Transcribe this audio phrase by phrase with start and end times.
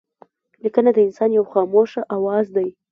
[0.63, 2.69] لیکنه د انسان یو خاموشه آواز دئ.